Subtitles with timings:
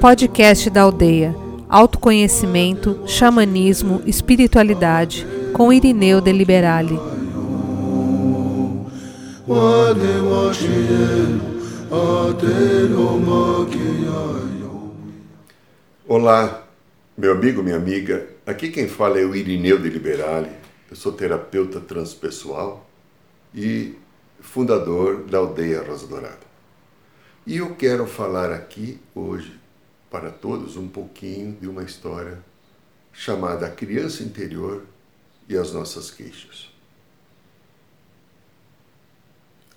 [0.00, 1.34] Podcast da Aldeia.
[1.66, 7.00] Autoconhecimento, xamanismo, espiritualidade, com Irineu de Liberale.
[16.06, 16.64] Olá,
[17.16, 18.26] meu amigo, minha amiga.
[18.46, 20.50] Aqui quem fala é o Irineu de Liberale.
[20.90, 22.86] Eu sou terapeuta transpessoal
[23.54, 23.94] e
[24.44, 26.46] fundador da Aldeia Rosa Dourada.
[27.46, 29.58] E eu quero falar aqui hoje
[30.10, 32.38] para todos um pouquinho de uma história
[33.12, 34.84] chamada A Criança Interior
[35.48, 36.70] e as Nossas Queixas.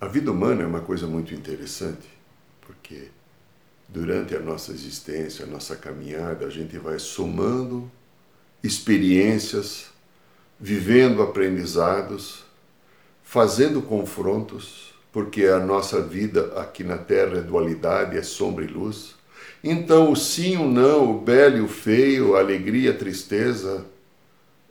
[0.00, 2.06] A vida humana é uma coisa muito interessante,
[2.60, 3.08] porque
[3.88, 7.90] durante a nossa existência, a nossa caminhada, a gente vai somando
[8.62, 9.86] experiências,
[10.60, 12.44] vivendo aprendizados,
[13.28, 19.16] fazendo confrontos, porque a nossa vida aqui na Terra é dualidade, é sombra e luz.
[19.62, 23.84] Então, o sim, o não, o belo e o feio, a alegria, a tristeza,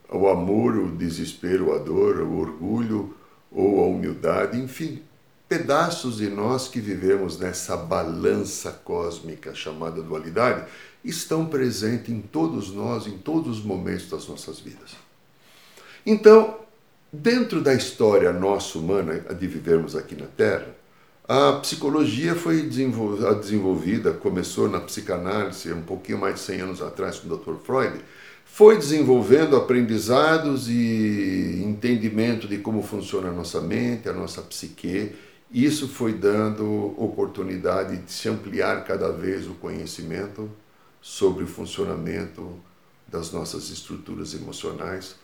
[0.09, 3.16] o amor, o desespero, a dor, o orgulho
[3.52, 5.03] ou a humildade, enfim,
[5.47, 10.66] pedaços de nós que vivemos nessa balança cósmica chamada dualidade
[11.05, 14.95] estão presentes em todos nós, em todos os momentos das nossas vidas.
[16.03, 16.66] Então,
[17.11, 20.67] dentro da história nossa humana de vivermos aqui na Terra,
[21.27, 27.27] a psicologia foi desenvolvida, começou na psicanálise um pouquinho mais de 100 anos atrás com
[27.27, 27.55] o Dr.
[27.66, 27.99] Freud,
[28.45, 35.14] foi desenvolvendo aprendizados e entendimento de como funciona a nossa mente, a nossa psique,
[35.52, 40.49] isso foi dando oportunidade de se ampliar cada vez o conhecimento
[41.02, 42.58] sobre o funcionamento
[43.08, 45.16] das nossas estruturas emocionais,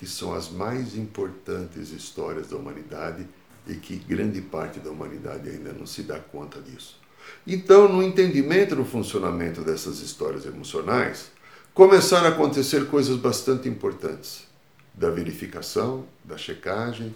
[0.00, 3.26] que são as mais importantes histórias da humanidade
[3.68, 6.98] e que grande parte da humanidade ainda não se dá conta disso.
[7.46, 11.30] Então, no entendimento do funcionamento dessas histórias emocionais,
[11.74, 14.46] começaram a acontecer coisas bastante importantes,
[14.94, 17.14] da verificação, da checagem,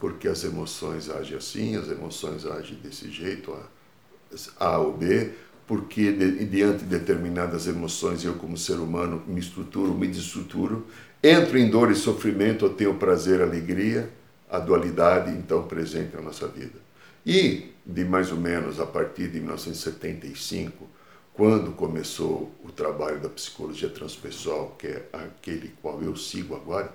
[0.00, 5.30] porque as emoções agem assim, as emoções agem desse jeito, A, a ou B,
[5.66, 10.86] porque diante de determinadas emoções eu como ser humano me estruturo, me destruturo,
[11.22, 14.08] entro em dor e sofrimento, eu tenho prazer, alegria,
[14.48, 16.78] a dualidade então presente na nossa vida.
[17.24, 20.86] E de mais ou menos a partir de 1975,
[21.34, 26.94] quando começou o trabalho da psicologia transpessoal, que é aquele qual eu sigo agora,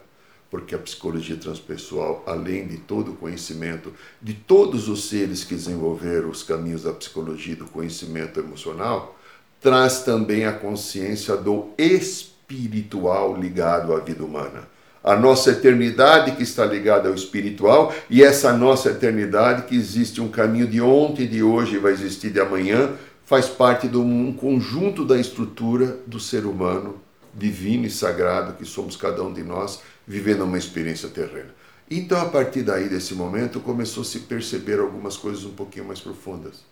[0.52, 6.30] porque a psicologia transpessoal, além de todo o conhecimento de todos os seres que desenvolveram
[6.30, 9.18] os caminhos da psicologia do conhecimento emocional,
[9.62, 14.68] traz também a consciência do espiritual ligado à vida humana.
[15.02, 20.28] A nossa eternidade que está ligada ao espiritual e essa nossa eternidade que existe um
[20.28, 22.92] caminho de ontem, de hoje e vai existir de amanhã,
[23.24, 27.00] faz parte de um conjunto da estrutura do ser humano
[27.34, 31.54] divino e sagrado que somos cada um de nós vivendo uma experiência terrena.
[31.90, 36.00] Então, a partir daí, desse momento, começou a se perceber algumas coisas um pouquinho mais
[36.00, 36.64] profundas.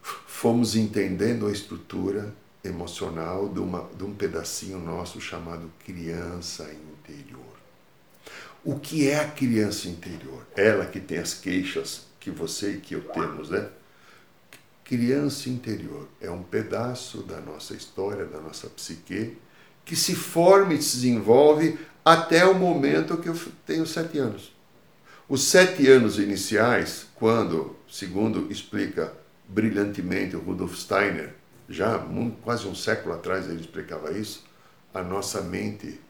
[0.00, 2.32] Fomos entendendo a estrutura
[2.62, 7.56] emocional de, uma, de um pedacinho nosso chamado criança interior.
[8.64, 10.46] O que é a criança interior?
[10.56, 13.68] Ela que tem as queixas que você e que eu temos, né?
[14.84, 19.36] Criança interior é um pedaço da nossa história, da nossa psique,
[19.86, 24.52] que se forma e se desenvolve até o momento que eu tenho sete anos.
[25.28, 29.12] Os sete anos iniciais, quando, segundo explica
[29.48, 31.34] brilhantemente o Rudolf Steiner,
[31.68, 32.04] já
[32.42, 34.44] quase um século atrás ele explicava isso,
[34.92, 36.00] a nossa mente,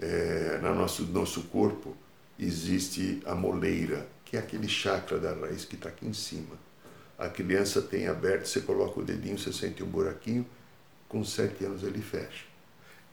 [0.00, 1.96] é, no nosso, nosso corpo,
[2.38, 6.56] existe a moleira, que é aquele chakra da raiz que está aqui em cima.
[7.16, 10.44] A criança tem aberto, você coloca o dedinho, você sente um buraquinho,
[11.08, 12.51] com sete anos ele fecha.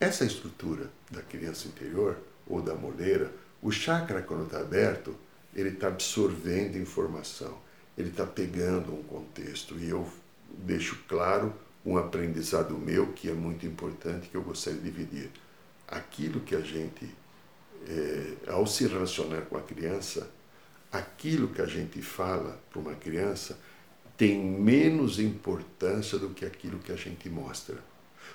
[0.00, 2.16] Essa estrutura da criança interior
[2.46, 3.30] ou da moleira,
[3.60, 5.14] o chakra, quando está aberto,
[5.54, 7.58] ele está absorvendo informação,
[7.98, 9.78] ele está pegando um contexto.
[9.78, 10.10] E eu
[10.48, 11.54] deixo claro
[11.84, 15.30] um aprendizado meu que é muito importante, que eu gostaria de dividir.
[15.86, 17.06] Aquilo que a gente,
[17.86, 20.30] é, ao se relacionar com a criança,
[20.90, 23.58] aquilo que a gente fala para uma criança
[24.16, 27.89] tem menos importância do que aquilo que a gente mostra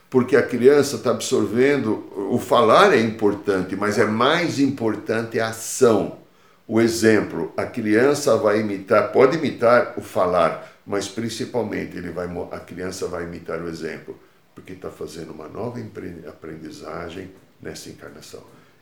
[0.10, 2.06] porque a criança está absorvendo.
[2.32, 6.20] O falar é importante, mas é mais importante a ação.
[6.68, 12.60] O exemplo, a criança vai imitar, pode imitar o falar, mas principalmente ele vai, a
[12.60, 14.18] criança vai imitar o exemplo,
[14.56, 15.80] porque está fazendo uma nova
[16.28, 17.30] aprendizagem
[17.62, 18.42] nessa encarnação.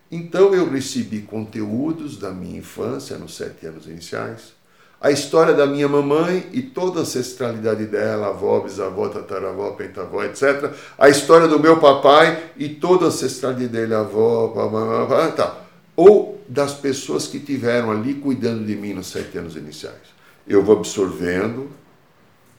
[0.10, 4.54] Então eu recebi conteúdos da minha infância, nos sete anos iniciais,
[5.04, 10.72] a história da minha mamãe e toda a ancestralidade dela, avó, bisavó, tataravó, pentavó, etc.
[10.98, 15.58] A história do meu papai e toda a ancestralidade dele, avó, blá, tá.
[15.94, 20.14] ou das pessoas que tiveram ali cuidando de mim nos sete anos iniciais.
[20.48, 21.70] Eu vou absorvendo.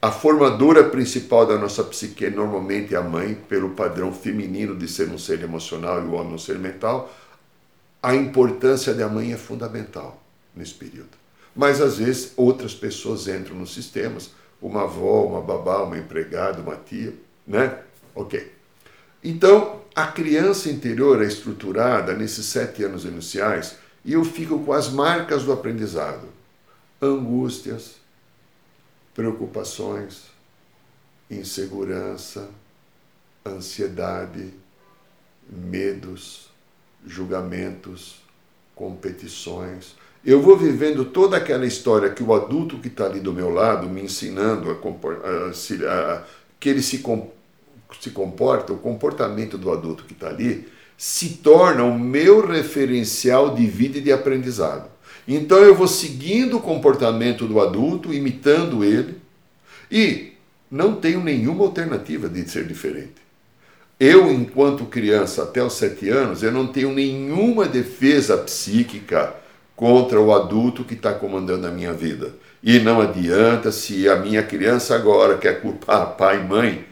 [0.03, 5.09] A formadora principal da nossa psique normalmente é a mãe, pelo padrão feminino de ser
[5.09, 7.11] um ser emocional e o homem um ser mental.
[8.03, 10.23] A importância da mãe é fundamental
[10.55, 11.24] nesse período.
[11.55, 14.31] Mas às vezes outras pessoas entram nos sistemas,
[14.61, 17.15] uma avó, uma babá, uma empregada, uma tia,
[17.47, 17.83] né?
[18.15, 18.53] Ok.
[19.23, 24.89] Então, a criança interior é estruturada nesses sete anos iniciais e eu fico com as
[24.89, 26.29] marcas do aprendizado:
[27.01, 27.97] angústias,
[29.15, 30.25] preocupações,
[31.31, 32.51] insegurança,
[33.47, 34.53] ansiedade,
[35.49, 36.51] medos,
[37.07, 38.21] julgamentos,
[38.75, 43.51] competições eu vou vivendo toda aquela história que o adulto que está ali do meu
[43.51, 46.23] lado me ensinando a, a, a,
[46.59, 47.31] que ele se, com,
[48.01, 50.67] se comporta, o comportamento do adulto que está ali,
[50.97, 54.89] se torna o meu referencial de vida e de aprendizado.
[55.29, 59.17] Então eu vou seguindo o comportamento do adulto, imitando ele,
[59.91, 60.33] e
[60.71, 63.23] não tenho nenhuma alternativa de ser diferente.
[64.01, 69.44] Eu, enquanto criança, até os sete anos, eu não tenho nenhuma defesa psíquica
[69.77, 72.33] contra o adulto que está comandando a minha vida.
[72.63, 76.85] E não adianta se a minha criança agora quer culpar pai e mãe.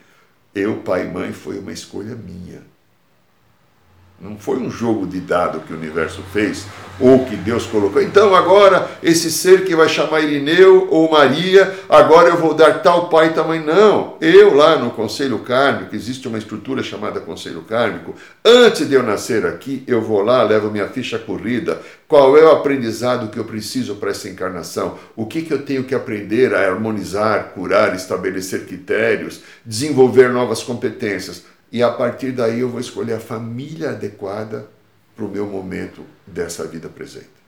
[0.55, 2.72] Eu, pai e mãe, foi uma escolha minha.
[4.23, 6.65] Não foi um jogo de dado que o universo fez
[7.01, 8.01] ou que Deus colocou.
[8.01, 13.09] Então agora esse ser que vai chamar Irineu ou Maria, agora eu vou dar tal
[13.09, 13.59] pai e tal mãe.
[13.59, 18.15] Não, eu lá no conselho kármico, existe uma estrutura chamada conselho kármico,
[18.45, 22.53] antes de eu nascer aqui, eu vou lá, levo minha ficha corrida, qual é o
[22.53, 24.99] aprendizado que eu preciso para essa encarnação?
[25.17, 31.43] O que, que eu tenho que aprender a harmonizar, curar, estabelecer critérios, desenvolver novas competências?
[31.73, 34.69] E a partir daí eu vou escolher a família adequada
[35.17, 37.43] para o meu momento dessa vida presente.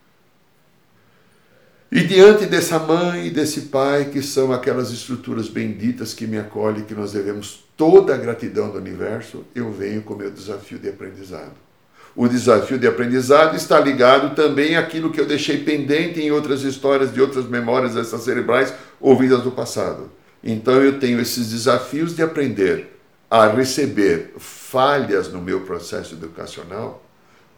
[1.93, 6.85] E diante dessa mãe e desse pai, que são aquelas estruturas benditas que me acolhem,
[6.85, 10.89] que nós devemos toda a gratidão do universo, eu venho com o meu desafio de
[10.89, 11.53] aprendizado.
[12.17, 17.13] O desafio de aprendizado está ligado também àquilo que eu deixei pendente em outras histórias
[17.13, 20.11] de outras memórias essas cerebrais ouvidas do passado.
[20.43, 22.94] Então eu tenho esses desafios de aprender
[23.31, 27.05] a receber falhas no meu processo educacional,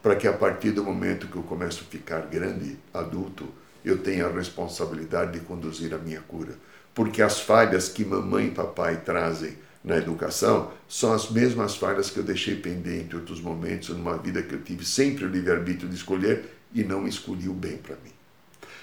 [0.01, 3.47] para que a partir do momento que eu começo a ficar grande, adulto,
[3.83, 6.55] eu tenha a responsabilidade de conduzir a minha cura.
[6.93, 12.17] Porque as falhas que mamãe e papai trazem na educação são as mesmas falhas que
[12.17, 15.95] eu deixei pendente em outros momentos, numa vida que eu tive sempre o livre-arbítrio de
[15.95, 18.11] escolher e não escolhi o bem para mim.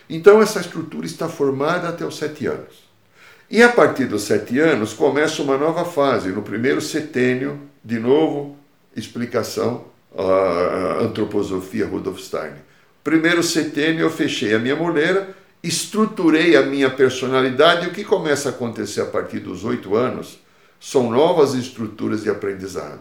[0.08, 2.84] Então, essa estrutura está formada até os sete anos.
[3.50, 6.30] E a partir dos sete anos começa uma nova fase.
[6.30, 8.56] No primeiro setênio, de novo,
[8.96, 9.84] explicação,
[10.16, 12.62] a antroposofia Rudolf Steiner.
[13.02, 18.48] Primeiro setênio eu fechei a minha moleira, estruturei a minha personalidade e o que começa
[18.48, 20.38] a acontecer a partir dos oito anos
[20.80, 23.00] são novas estruturas de aprendizado.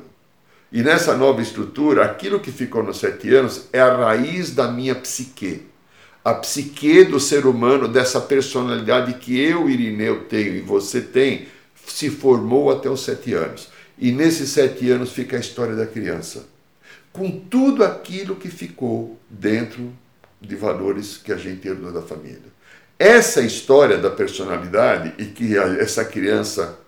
[0.72, 4.96] E nessa nova estrutura, aquilo que ficou nos sete anos é a raiz da minha
[4.96, 5.68] psique
[6.24, 11.48] a psique do ser humano, dessa personalidade que eu, Irineu, tenho e você tem,
[11.86, 13.70] se formou até os sete anos.
[13.98, 16.46] E nesses sete anos fica a história da criança,
[17.12, 19.92] com tudo aquilo que ficou dentro
[20.39, 22.53] de valores que a gente herdou da família.
[22.98, 26.80] Essa história da personalidade e que essa criança,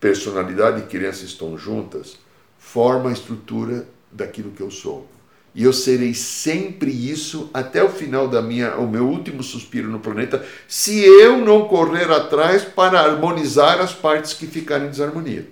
[0.00, 2.16] personalidade e criança estão juntas,
[2.58, 5.06] forma a estrutura daquilo que eu sou
[5.54, 9.98] e eu serei sempre isso até o final da minha, o meu último suspiro no
[9.98, 15.48] planeta, se eu não correr atrás para harmonizar as partes que ficarem em desarmonia.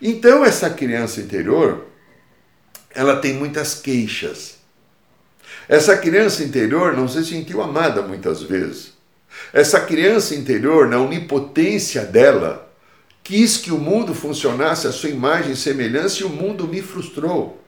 [0.00, 1.86] Então essa criança interior,
[2.90, 4.56] ela tem muitas queixas.
[5.68, 8.92] Essa criança interior não se sentiu amada muitas vezes.
[9.52, 12.70] Essa criança interior, na onipotência dela,
[13.22, 17.61] quis que o mundo funcionasse à sua imagem e semelhança e o mundo me frustrou.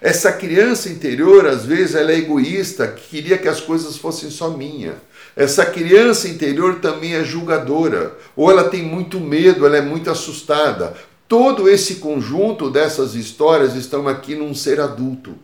[0.00, 4.94] Essa criança interior, às vezes, ela é egoísta, queria que as coisas fossem só minha.
[5.34, 10.94] Essa criança interior também é julgadora, ou ela tem muito medo, ela é muito assustada.
[11.28, 15.34] Todo esse conjunto dessas histórias estão aqui num ser adulto.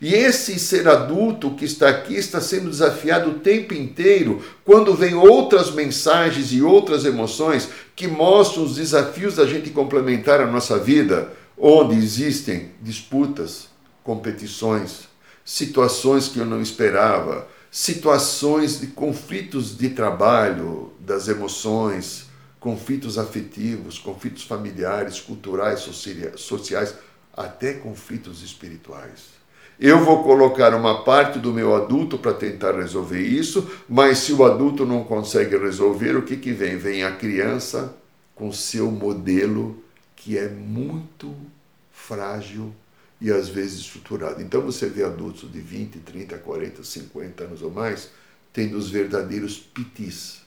[0.00, 5.14] E esse ser adulto que está aqui está sendo desafiado o tempo inteiro quando vem
[5.14, 11.30] outras mensagens e outras emoções que mostram os desafios da gente complementar a nossa vida
[11.56, 13.68] onde existem disputas,
[14.02, 15.08] competições,
[15.44, 22.26] situações que eu não esperava, situações de conflitos de trabalho, das emoções,
[22.60, 25.80] conflitos afetivos, conflitos familiares, culturais,
[26.36, 26.94] sociais,
[27.34, 29.42] até conflitos espirituais.
[29.80, 34.44] Eu vou colocar uma parte do meu adulto para tentar resolver isso, mas se o
[34.44, 36.76] adulto não consegue resolver, o que, que vem?
[36.76, 37.96] Vem a criança
[38.34, 39.81] com seu modelo
[40.22, 41.34] que é muito
[41.90, 42.72] frágil
[43.20, 44.40] e às vezes estruturado.
[44.40, 48.10] Então você vê adultos de 20, 30, 40, 50 anos ou mais
[48.52, 50.42] tendo os verdadeiros pitis.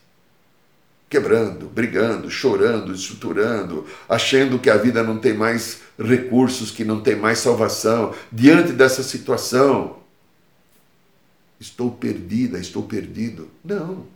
[1.10, 7.16] Quebrando, brigando, chorando, estruturando, achando que a vida não tem mais recursos, que não tem
[7.16, 8.14] mais salvação.
[8.32, 10.00] Diante dessa situação,
[11.60, 13.50] estou perdida, estou perdido.
[13.64, 14.08] Não.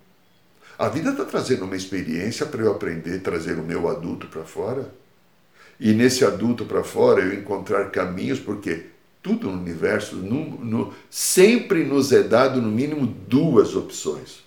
[0.77, 4.89] A vida está trazendo uma experiência para eu aprender, trazer o meu adulto para fora
[5.79, 8.85] e nesse adulto para fora eu encontrar caminhos, porque
[9.21, 14.43] tudo no universo no, no, sempre nos é dado no mínimo duas opções.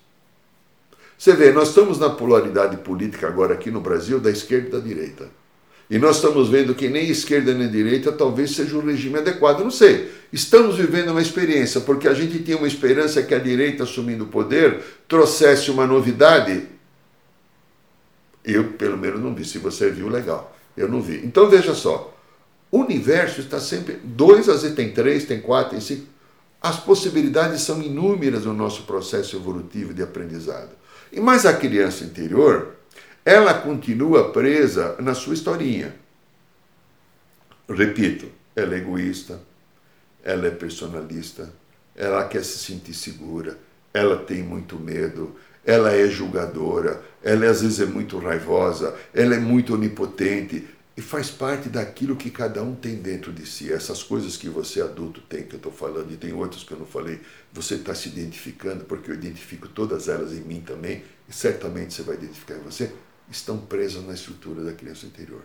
[1.16, 4.78] Você vê, nós estamos na polaridade política agora aqui no Brasil da esquerda e da
[4.80, 5.42] direita.
[5.88, 9.60] E nós estamos vendo que nem esquerda nem direita talvez seja o regime adequado.
[9.60, 10.10] Não sei.
[10.32, 14.28] Estamos vivendo uma experiência, porque a gente tinha uma esperança que a direita assumindo o
[14.28, 16.66] poder trouxesse uma novidade.
[18.42, 19.44] Eu, pelo menos, não vi.
[19.44, 20.56] Se você viu, legal.
[20.76, 21.24] Eu não vi.
[21.24, 22.16] Então veja só,
[22.70, 24.00] o universo está sempre.
[24.02, 26.06] Dois, às vezes tem três, tem quatro, tem cinco.
[26.60, 30.70] As possibilidades são inúmeras no nosso processo evolutivo de aprendizado.
[31.12, 32.76] E mais a criança interior,
[33.24, 35.94] ela continua presa na sua historinha.
[37.68, 39.40] Repito, ela é egoísta,
[40.22, 41.52] ela é personalista,
[41.94, 43.58] ela quer se sentir segura,
[43.92, 45.34] ela tem muito medo,
[45.64, 51.30] ela é julgadora, ela às vezes é muito raivosa, ela é muito onipotente e faz
[51.30, 53.72] parte daquilo que cada um tem dentro de si.
[53.72, 56.78] Essas coisas que você adulto tem, que eu estou falando, e tem outras que eu
[56.78, 57.20] não falei,
[57.52, 62.02] você está se identificando, porque eu identifico todas elas em mim também, e certamente você
[62.02, 62.92] vai identificar em você,
[63.30, 65.42] estão presas na estrutura da criança interior.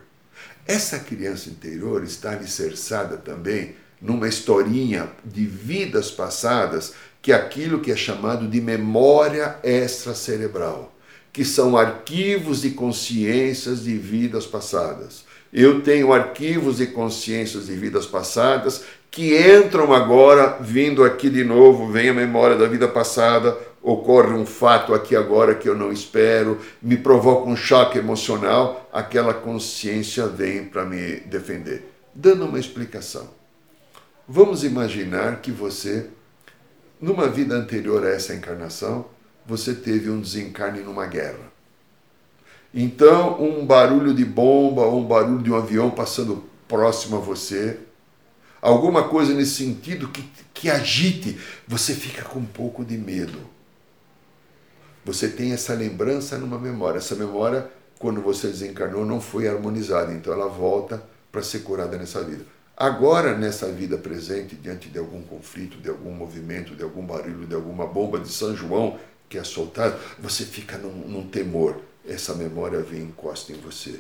[0.66, 7.92] Essa criança interior está alicerçada também numa historinha de vidas passadas que é aquilo que
[7.92, 10.94] é chamado de memória extracerebral,
[11.34, 15.26] que são arquivos de consciências de vidas passadas.
[15.52, 21.92] Eu tenho arquivos de consciências de vidas passadas que entram agora, vindo aqui de novo,
[21.92, 26.60] vem a memória da vida passada, ocorre um fato aqui agora que eu não espero,
[26.82, 31.92] me provoca um choque emocional, aquela consciência vem para me defender.
[32.14, 33.37] Dando uma explicação.
[34.28, 36.10] Vamos imaginar que você
[37.00, 39.06] numa vida anterior a essa encarnação,
[39.46, 41.52] você teve um desencarne numa guerra.
[42.74, 47.80] Então, um barulho de bomba ou um barulho de um avião passando próximo a você,
[48.62, 53.40] alguma coisa nesse sentido que, que agite, você fica com um pouco de medo.
[55.06, 56.98] Você tem essa lembrança numa memória.
[56.98, 62.22] Essa memória, quando você desencarnou, não foi harmonizada, então ela volta para ser curada nessa
[62.22, 62.57] vida.
[62.80, 67.56] Agora, nessa vida presente, diante de algum conflito, de algum movimento, de algum barulho, de
[67.56, 71.82] alguma bomba de São João que é soltada, você fica num, num temor.
[72.08, 74.00] Essa memória vem e encosta em você.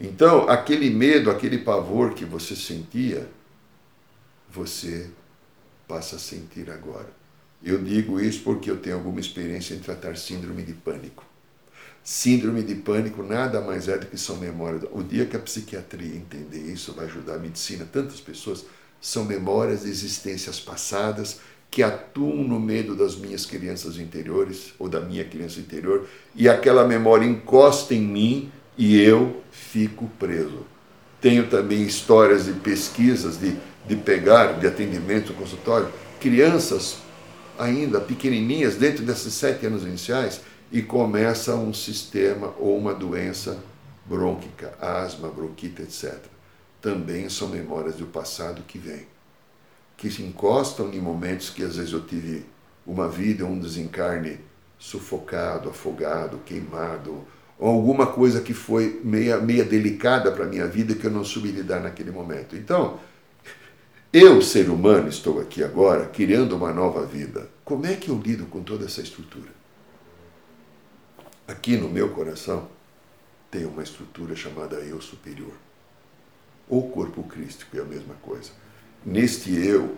[0.00, 3.28] Então, aquele medo, aquele pavor que você sentia,
[4.50, 5.10] você
[5.86, 7.10] passa a sentir agora.
[7.62, 11.27] Eu digo isso porque eu tenho alguma experiência em tratar síndrome de pânico.
[12.10, 14.82] Síndrome de pânico nada mais é do que são memórias.
[14.92, 17.86] O dia que a psiquiatria entender isso vai ajudar a medicina.
[17.92, 18.64] Tantas pessoas
[18.98, 21.38] são memórias de existências passadas
[21.70, 26.88] que atuam no medo das minhas crianças interiores ou da minha criança interior e aquela
[26.88, 30.64] memória encosta em mim e eu fico preso.
[31.20, 33.54] Tenho também histórias de pesquisas de,
[33.86, 36.96] de pegar, de atendimento consultório, crianças
[37.58, 43.58] ainda pequenininhas, dentro desses sete anos iniciais, e começa um sistema ou uma doença
[44.04, 46.18] brônquica, asma, bronquite, etc.
[46.80, 49.06] Também são memórias do passado que vêm,
[49.96, 52.44] que se encostam em momentos que às vezes eu tive
[52.86, 54.38] uma vida, um desencarne
[54.78, 57.24] sufocado, afogado, queimado,
[57.58, 61.24] ou alguma coisa que foi meia, meia delicada para a minha vida que eu não
[61.24, 62.54] soube lidar naquele momento.
[62.54, 63.00] Então,
[64.12, 67.50] eu, ser humano, estou aqui agora, criando uma nova vida.
[67.64, 69.57] Como é que eu lido com toda essa estrutura?
[71.48, 72.68] Aqui no meu coração
[73.50, 75.54] tem uma estrutura chamada eu superior.
[76.68, 78.50] Ou corpo crístico é a mesma coisa.
[79.02, 79.96] Neste eu,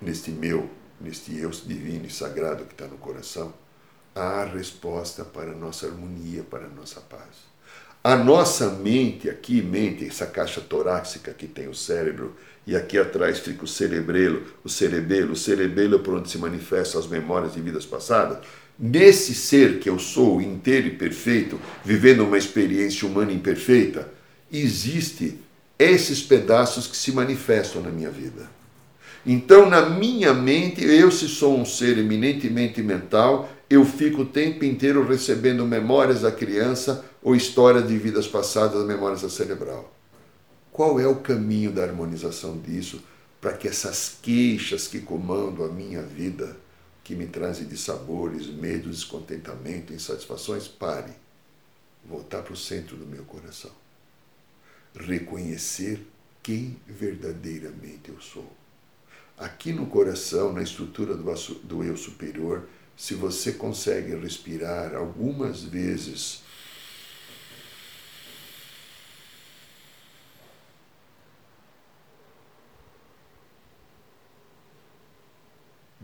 [0.00, 0.70] neste meu,
[1.00, 3.52] neste eu divino e sagrado que está no coração,
[4.14, 7.52] há a resposta para a nossa harmonia, para a nossa paz.
[8.06, 13.38] A nossa mente aqui, mente, essa caixa torácica que tem o cérebro, e aqui atrás
[13.38, 17.62] fica o cerebelo, o cerebelo, o cerebelo é por onde se manifestam as memórias de
[17.62, 18.40] vidas passadas.
[18.78, 24.12] Nesse ser que eu sou, inteiro e perfeito, vivendo uma experiência humana imperfeita,
[24.52, 25.40] existe
[25.78, 28.50] esses pedaços que se manifestam na minha vida.
[29.24, 34.64] Então, na minha mente, eu, se sou um ser eminentemente mental, eu fico o tempo
[34.64, 39.92] inteiro recebendo memórias da criança ou histórias de vidas passadas da memória cerebral.
[40.72, 43.02] Qual é o caminho da harmonização disso
[43.40, 46.56] para que essas queixas que comandam a minha vida,
[47.02, 51.12] que me trazem de sabores, medos, descontentamento, insatisfações, pare?
[52.04, 53.70] Voltar para o centro do meu coração.
[54.94, 56.06] Reconhecer
[56.42, 58.50] quem verdadeiramente eu sou.
[59.38, 66.44] Aqui no coração, na estrutura do eu superior, se você consegue respirar algumas vezes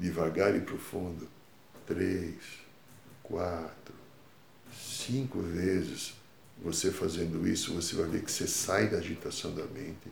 [0.00, 1.28] devagar e profundo,
[1.86, 2.36] três,
[3.22, 3.94] quatro,
[4.72, 6.14] cinco vezes,
[6.62, 10.10] você fazendo isso, você vai ver que você sai da agitação da mente,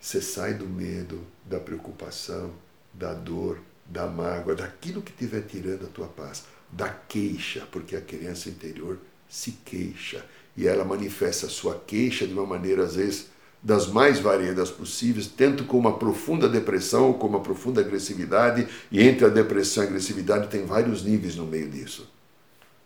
[0.00, 2.54] você sai do medo, da preocupação,
[2.92, 8.00] da dor, da mágoa, daquilo que estiver tirando a tua paz, da queixa, porque a
[8.00, 10.24] criança interior se queixa
[10.56, 13.28] e ela manifesta a sua queixa de uma maneira, às vezes,
[13.62, 19.26] das mais variadas possíveis, tanto com uma profunda depressão com uma profunda agressividade, e entre
[19.26, 22.10] a depressão e a agressividade tem vários níveis no meio disso.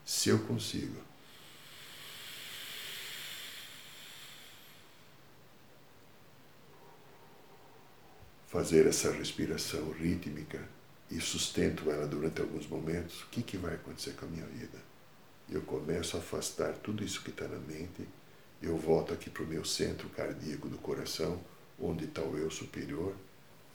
[0.04, 0.96] Se eu consigo
[8.48, 10.60] fazer essa respiração rítmica,
[11.10, 14.78] e sustento ela durante alguns momentos, o que, que vai acontecer com a minha vida?
[15.50, 18.06] Eu começo a afastar tudo isso que está na mente,
[18.62, 21.40] eu volto aqui para o meu centro cardíaco do coração,
[21.80, 23.14] onde está o eu superior,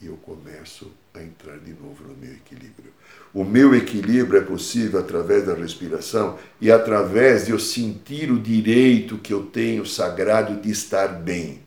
[0.02, 2.94] e eu começo a entrar de novo no meu equilíbrio.
[3.34, 9.18] O meu equilíbrio é possível através da respiração e através de eu sentir o direito
[9.18, 11.62] que eu tenho sagrado de estar bem.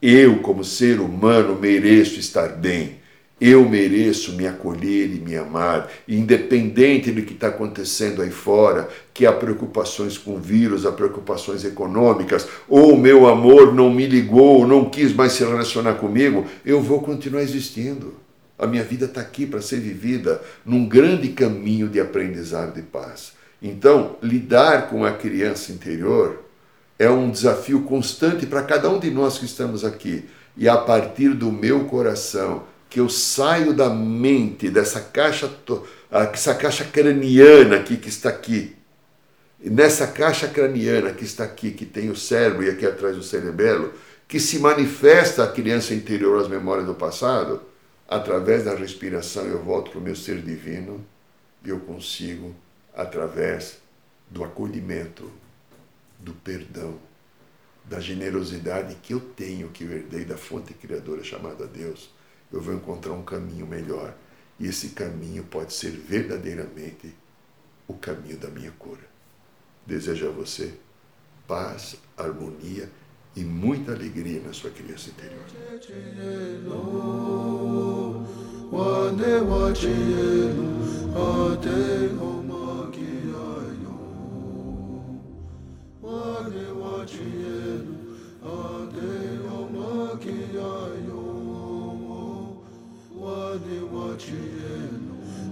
[0.00, 3.01] Eu, como ser humano, mereço estar bem.
[3.44, 9.26] Eu mereço me acolher e me amar, independente do que está acontecendo aí fora, que
[9.26, 15.12] há preocupações com vírus, há preocupações econômicas, ou meu amor não me ligou, não quis
[15.12, 18.14] mais se relacionar comigo, eu vou continuar existindo.
[18.56, 23.32] A minha vida está aqui para ser vivida num grande caminho de aprendizado e paz.
[23.60, 26.44] Então, lidar com a criança interior
[26.96, 30.26] é um desafio constante para cada um de nós que estamos aqui.
[30.56, 35.50] E a partir do meu coração, que eu saio da mente, dessa caixa,
[36.30, 38.76] essa caixa craniana aqui que está aqui.
[39.58, 43.94] Nessa caixa craniana que está aqui, que tem o cérebro e aqui atrás o cerebelo,
[44.28, 47.62] que se manifesta a criança interior, as memórias do passado,
[48.06, 51.02] através da respiração eu volto para o meu ser divino
[51.64, 52.54] e eu consigo,
[52.94, 53.78] através
[54.28, 55.32] do acolhimento,
[56.18, 56.98] do perdão,
[57.86, 62.10] da generosidade que eu tenho, que eu herdei da fonte criadora chamada Deus,
[62.52, 64.14] eu vou encontrar um caminho melhor.
[64.60, 67.14] E esse caminho pode ser verdadeiramente
[67.88, 69.10] o caminho da minha cura.
[69.86, 70.74] Desejo a você
[71.46, 72.88] paz, harmonia
[73.34, 75.44] e muita alegria na sua criança interior.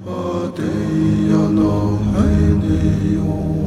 [0.06, 1.72] Adéjana,
[2.16, 3.60] Heinéon.